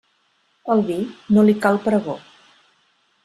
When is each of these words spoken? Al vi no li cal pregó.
Al 0.75 0.81
vi 0.87 0.95
no 1.37 1.45
li 1.49 1.55
cal 1.65 1.77
pregó. 1.83 2.17